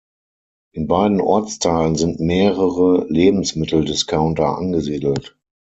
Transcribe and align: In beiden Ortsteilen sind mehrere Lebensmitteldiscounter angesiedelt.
In 0.73 0.87
beiden 0.87 1.21
Ortsteilen 1.21 1.95
sind 1.95 2.19
mehrere 2.19 3.05
Lebensmitteldiscounter 3.07 4.57
angesiedelt. 4.57 5.37